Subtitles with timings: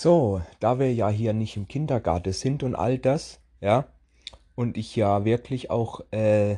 [0.00, 3.88] So, da wir ja hier nicht im Kindergarten sind und all das, ja,
[4.54, 6.52] und ich ja wirklich auch äh,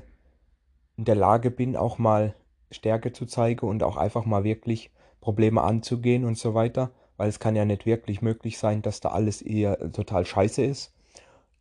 [0.99, 2.35] in der Lage bin, auch mal
[2.71, 4.91] Stärke zu zeigen und auch einfach mal wirklich
[5.23, 9.09] Probleme anzugehen und so weiter, weil es kann ja nicht wirklich möglich sein, dass da
[9.09, 10.93] alles eher total scheiße ist,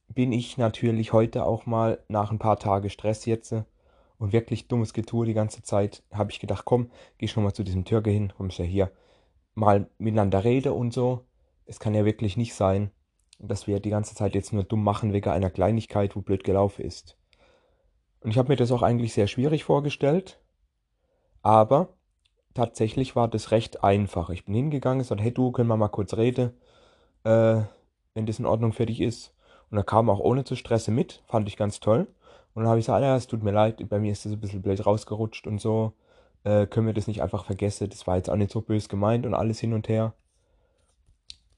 [0.10, 3.56] bin ich natürlich heute auch mal nach ein paar Tagen Stress jetzt
[4.18, 7.64] und wirklich dummes Getue die ganze Zeit, habe ich gedacht, komm, geh schon mal zu
[7.64, 8.92] diesem Türke hin, kommst ja hier,
[9.56, 11.24] mal miteinander rede und so,
[11.70, 12.92] es kann ja wirklich nicht sein,
[13.38, 16.84] dass wir die ganze Zeit jetzt nur dumm machen wegen einer Kleinigkeit, wo blöd gelaufen
[16.84, 17.16] ist.
[18.22, 20.40] Und ich habe mir das auch eigentlich sehr schwierig vorgestellt,
[21.42, 21.90] aber
[22.54, 24.32] tatsächlich war das recht einfach.
[24.32, 26.52] Ich bin hingegangen, sagte, hey du, können wir mal kurz reden,
[27.24, 27.62] äh,
[28.14, 29.34] wenn das in Ordnung für dich ist.
[29.70, 32.08] Und er kam auch ohne zu stressen mit, fand ich ganz toll.
[32.54, 34.42] Und dann habe ich gesagt, ja, es tut mir leid, bei mir ist das ein
[34.42, 35.94] bisschen blöd rausgerutscht und so.
[36.44, 37.90] Äh, können wir das nicht einfach vergessen?
[37.90, 40.14] Das war jetzt auch nicht so böse gemeint und alles hin und her.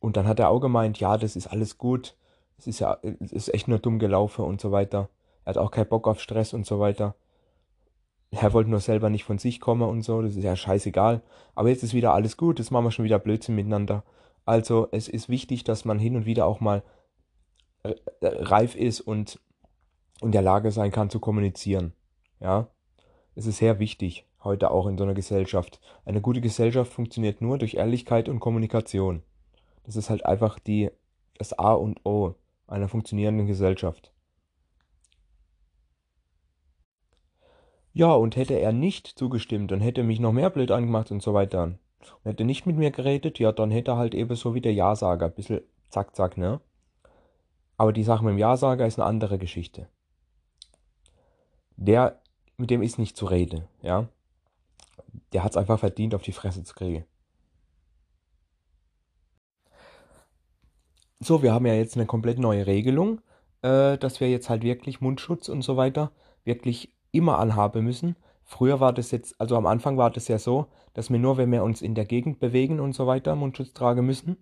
[0.01, 2.15] Und dann hat er auch gemeint, ja, das ist alles gut.
[2.57, 5.09] Es ist ja, es ist echt nur dumm gelaufen und so weiter.
[5.45, 7.15] Er hat auch keinen Bock auf Stress und so weiter.
[8.31, 11.21] Er wollte nur selber nicht von sich kommen und so, das ist ja scheißegal.
[11.53, 14.03] Aber jetzt ist wieder alles gut, jetzt machen wir schon wieder Blödsinn miteinander.
[14.45, 16.81] Also es ist wichtig, dass man hin und wieder auch mal
[17.83, 19.39] äh, reif ist und
[20.21, 21.93] in der Lage sein kann zu kommunizieren.
[22.39, 22.69] Ja,
[23.35, 25.79] es ist sehr wichtig, heute auch in so einer Gesellschaft.
[26.05, 29.23] Eine gute Gesellschaft funktioniert nur durch Ehrlichkeit und Kommunikation.
[29.83, 30.91] Das ist halt einfach die,
[31.37, 32.35] das A und O
[32.67, 34.11] einer funktionierenden Gesellschaft.
[37.93, 41.33] Ja, und hätte er nicht zugestimmt und hätte mich noch mehr blöd angemacht und so
[41.33, 41.79] weiter und
[42.23, 45.29] hätte nicht mit mir geredet, ja, dann hätte er halt eben so wie der Ja-Sager,
[45.29, 46.61] bisschen zack, zack, ne?
[47.77, 49.87] Aber die Sache mit dem Ja-Sager ist eine andere Geschichte.
[51.75, 52.21] Der,
[52.57, 54.07] mit dem ist nicht zu reden, ja?
[55.33, 57.05] Der hat es einfach verdient, auf die Fresse zu kriegen.
[61.23, 63.21] So, wir haben ja jetzt eine komplett neue Regelung,
[63.61, 66.11] äh, dass wir jetzt halt wirklich Mundschutz und so weiter
[66.45, 68.15] wirklich immer anhaben müssen.
[68.43, 70.65] Früher war das jetzt, also am Anfang war das ja so,
[70.95, 74.03] dass wir nur, wenn wir uns in der Gegend bewegen und so weiter, Mundschutz tragen
[74.03, 74.37] müssen.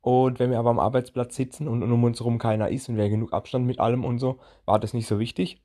[0.00, 3.10] Und wenn wir aber am Arbeitsplatz sitzen und um uns herum keiner ist und wir
[3.10, 5.60] genug Abstand mit allem und so, war das nicht so wichtig.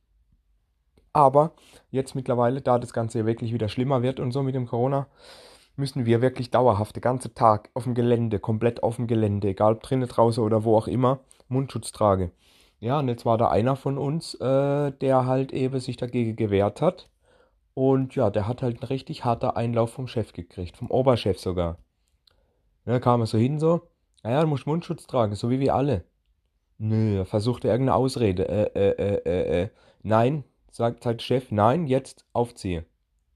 [1.13, 1.53] Aber
[1.89, 5.07] jetzt mittlerweile, da das Ganze wirklich wieder schlimmer wird und so mit dem Corona,
[5.75, 9.73] müssen wir wirklich dauerhaft, den ganzen Tag auf dem Gelände, komplett auf dem Gelände, egal
[9.73, 12.31] ob drinnen, draußen oder wo auch immer, Mundschutz trage.
[12.79, 16.81] Ja, und jetzt war da einer von uns, äh, der halt eben sich dagegen gewehrt
[16.81, 17.09] hat.
[17.73, 21.77] Und ja, der hat halt einen richtig harter Einlauf vom Chef gekriegt, vom Oberchef sogar.
[22.85, 23.87] Ja, kam er so hin so,
[24.23, 26.03] naja, du musst Mundschutz tragen, so wie wir alle.
[26.77, 28.47] Nö, er versuchte irgendeine Ausrede.
[28.47, 29.69] Äh, äh, äh, äh, äh.
[30.01, 32.85] Nein, sagt, sagt der Chef, nein, jetzt aufziehe.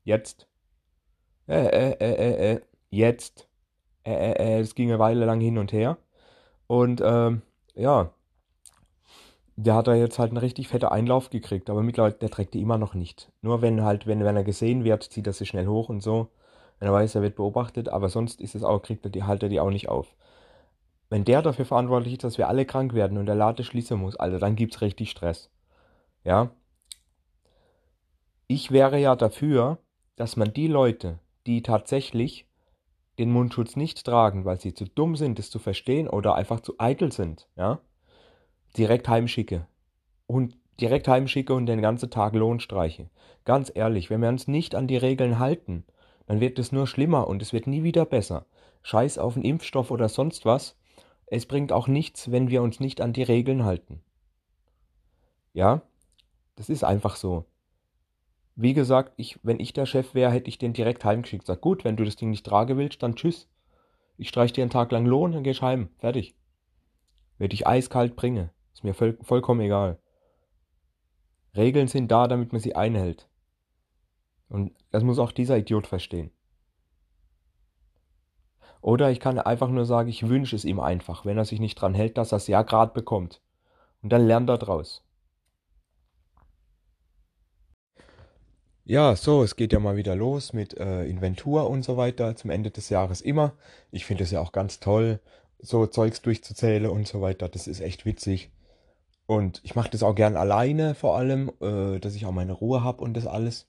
[0.03, 0.47] Jetzt
[1.47, 3.47] äh, äh, äh, äh, äh, jetzt.
[4.03, 5.97] Äh, äh, äh, es ging eine Weile lang hin und her.
[6.67, 7.41] Und, ähm,
[7.75, 8.11] ja.
[9.55, 12.61] Der hat da jetzt halt einen richtig fetten Einlauf gekriegt, aber mittlerweile, der trägt die
[12.61, 13.31] immer noch nicht.
[13.41, 16.29] Nur wenn halt, wenn, wenn er gesehen wird, zieht er sich schnell hoch und so.
[16.79, 19.41] Wenn er weiß, er wird beobachtet, aber sonst ist es auch, kriegt er die, hält
[19.41, 20.15] er die auch nicht auf.
[21.09, 24.15] Wenn der dafür verantwortlich ist, dass wir alle krank werden und der Lade schließen muss,
[24.15, 25.49] Alter, dann gibt's richtig Stress.
[26.23, 26.51] Ja?
[28.47, 29.79] Ich wäre ja dafür,
[30.17, 32.45] dass man die Leute, die tatsächlich
[33.17, 36.75] den Mundschutz nicht tragen, weil sie zu dumm sind, es zu verstehen oder einfach zu
[36.77, 37.79] eitel sind, ja,
[38.77, 39.65] direkt heimschicke.
[40.27, 43.09] Und direkt heimschicke und den ganzen Tag Lohn streiche.
[43.45, 45.85] Ganz ehrlich, wenn wir uns nicht an die Regeln halten,
[46.27, 48.45] dann wird es nur schlimmer und es wird nie wieder besser.
[48.83, 50.77] Scheiß auf einen Impfstoff oder sonst was.
[51.25, 54.03] Es bringt auch nichts, wenn wir uns nicht an die Regeln halten.
[55.53, 55.81] Ja,
[56.55, 57.45] das ist einfach so.
[58.59, 61.45] Wie gesagt, ich, wenn ich der Chef wäre, hätte ich den direkt heimgeschickt.
[61.45, 63.47] Sag, gut, wenn du das Ding nicht tragen willst, dann tschüss.
[64.17, 65.89] Ich streich dir einen Tag lang Lohn, dann gehst heim.
[65.99, 66.35] Fertig.
[67.37, 68.49] Werde ich eiskalt bringen.
[68.73, 69.99] Ist mir voll, vollkommen egal.
[71.55, 73.29] Regeln sind da, damit man sie einhält.
[74.49, 76.31] Und das muss auch dieser Idiot verstehen.
[78.81, 81.75] Oder ich kann einfach nur sagen, ich wünsche es ihm einfach, wenn er sich nicht
[81.75, 83.39] dran hält, dass er es ja gerade bekommt.
[84.01, 85.06] Und dann lernt er draus.
[88.89, 92.51] Ja, so, es geht ja mal wieder los mit äh, Inventur und so weiter zum
[92.51, 93.51] Ende des Jahres immer.
[93.91, 95.19] Ich finde es ja auch ganz toll,
[95.59, 97.49] so Zeugs durchzuzählen und so weiter.
[97.49, 98.49] Das ist echt witzig.
[99.25, 102.81] Und ich mache das auch gern alleine vor allem, äh, dass ich auch meine Ruhe
[102.81, 103.67] habe und das alles.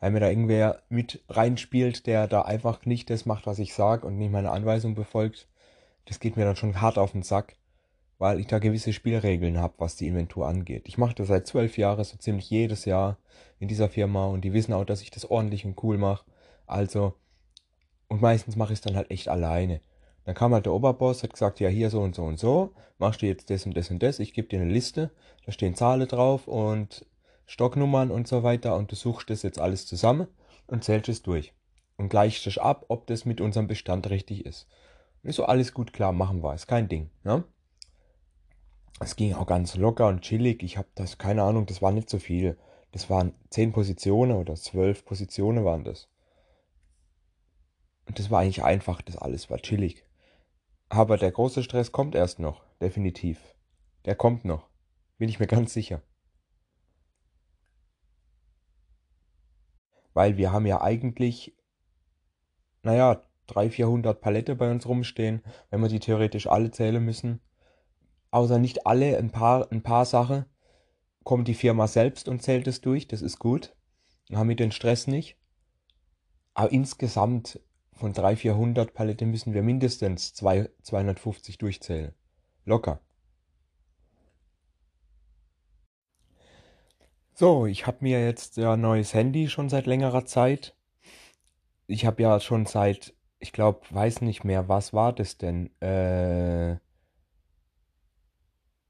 [0.00, 4.06] Weil mir da irgendwer mit reinspielt, der da einfach nicht das macht, was ich sage
[4.06, 5.46] und nicht meine Anweisung befolgt.
[6.06, 7.56] Das geht mir dann schon hart auf den Sack
[8.18, 10.82] weil ich da gewisse Spielregeln habe, was die Inventur angeht.
[10.86, 13.18] Ich mache das seit zwölf Jahren so ziemlich jedes Jahr
[13.60, 16.24] in dieser Firma und die wissen auch, dass ich das ordentlich und cool mache.
[16.66, 17.14] Also,
[18.08, 19.80] und meistens mache ich es dann halt echt alleine.
[20.24, 23.22] Dann kam halt der Oberboss, hat gesagt, ja hier so und so und so, machst
[23.22, 25.10] du jetzt das und das und das, ich gebe dir eine Liste,
[25.46, 27.06] da stehen Zahlen drauf und
[27.46, 30.26] Stocknummern und so weiter und du suchst das jetzt alles zusammen
[30.66, 31.54] und zählst es durch.
[31.96, 34.68] Und gleichst es ab, ob das mit unserem Bestand richtig ist.
[35.22, 37.10] Ist so alles gut klar, machen wir, ist kein Ding.
[37.24, 37.44] Ne?
[39.00, 40.62] Es ging auch ganz locker und chillig.
[40.62, 42.58] Ich habe das, keine Ahnung, das war nicht so viel.
[42.92, 46.08] Das waren zehn Positionen oder zwölf Positionen waren das.
[48.06, 50.04] Und das war eigentlich einfach, das alles war chillig.
[50.88, 53.54] Aber der große Stress kommt erst noch, definitiv.
[54.06, 54.68] Der kommt noch,
[55.18, 56.02] bin ich mir ganz sicher.
[60.14, 61.54] Weil wir haben ja eigentlich,
[62.82, 67.40] naja, 300, 400 Palette bei uns rumstehen, wenn wir die theoretisch alle zählen müssen.
[68.30, 70.44] Außer nicht alle, ein paar, ein paar Sachen,
[71.24, 73.74] kommt die Firma selbst und zählt es durch, das ist gut.
[74.28, 75.36] Dann haben wir den Stress nicht.
[76.54, 77.60] Aber insgesamt
[77.92, 82.14] von 300, 400 Palette müssen wir mindestens 250 durchzählen.
[82.64, 83.00] Locker.
[87.34, 90.76] So, ich habe mir jetzt ja neues Handy schon seit längerer Zeit.
[91.86, 95.70] Ich habe ja schon seit, ich glaube, weiß nicht mehr, was war das denn?
[95.80, 96.78] Äh,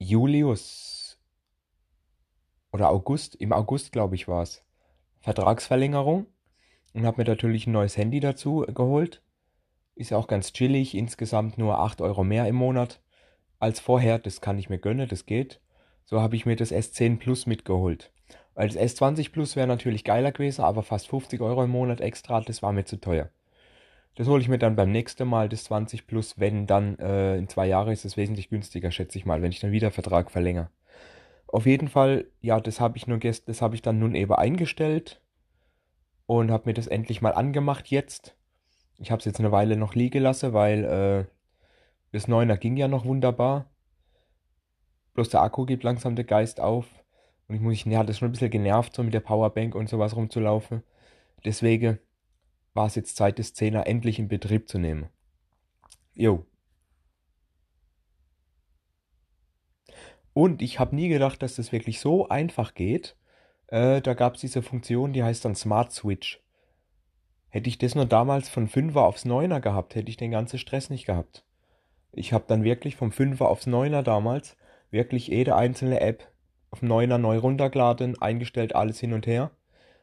[0.00, 1.18] Julius
[2.72, 4.64] oder August, im August glaube ich war es.
[5.20, 6.26] Vertragsverlängerung
[6.94, 9.22] und habe mir natürlich ein neues Handy dazu geholt.
[9.96, 13.02] Ist ja auch ganz chillig, insgesamt nur 8 Euro mehr im Monat
[13.58, 14.20] als vorher.
[14.20, 15.60] Das kann ich mir gönnen, das geht.
[16.04, 18.12] So habe ich mir das S10 Plus mitgeholt.
[18.54, 22.40] Weil das S20 Plus wäre natürlich geiler gewesen, aber fast 50 Euro im Monat extra,
[22.40, 23.30] das war mir zu teuer.
[24.18, 27.48] Das hole ich mir dann beim nächsten Mal, das 20 Plus, wenn dann äh, in
[27.48, 30.70] zwei Jahren ist es wesentlich günstiger, schätze ich mal, wenn ich dann wieder Vertrag verlängere.
[31.46, 34.32] Auf jeden Fall, ja, das habe ich nur gest das habe ich dann nun eben
[34.32, 35.22] eingestellt
[36.26, 38.34] und habe mir das endlich mal angemacht jetzt.
[38.98, 41.24] Ich habe es jetzt eine Weile noch liegen lassen, weil äh,
[42.10, 43.70] das 9er ging ja noch wunderbar.
[45.14, 46.86] Bloß der Akku gibt langsam den Geist auf.
[47.46, 49.88] Und ich muss, ich hat das schon ein bisschen genervt, so mit der Powerbank und
[49.88, 50.82] sowas rumzulaufen.
[51.44, 52.00] Deswegen
[52.74, 55.08] war es jetzt Zeit, das 10er endlich in Betrieb zu nehmen.
[56.14, 56.46] Jo.
[60.32, 63.16] Und ich habe nie gedacht, dass das wirklich so einfach geht.
[63.66, 66.40] Äh, da gab es diese Funktion, die heißt dann Smart Switch.
[67.50, 70.90] Hätte ich das nur damals von 5er aufs 9er gehabt, hätte ich den ganzen Stress
[70.90, 71.44] nicht gehabt.
[72.12, 74.56] Ich habe dann wirklich vom 5er aufs 9er damals
[74.90, 76.30] wirklich jede einzelne App
[76.70, 79.50] auf 9er neu runtergeladen, eingestellt, alles hin und her.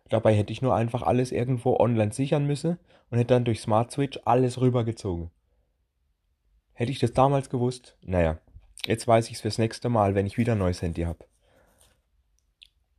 [0.10, 2.78] Dabei hätte ich nur einfach alles irgendwo online sichern müssen
[3.10, 5.31] und hätte dann durch Smart Switch alles rübergezogen.
[6.74, 7.98] Hätte ich das damals gewusst?
[8.02, 8.38] Naja,
[8.86, 11.25] jetzt weiß ich es fürs nächste Mal, wenn ich wieder ein neues Handy habe.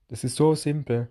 [0.09, 1.11] Das ist so simpel.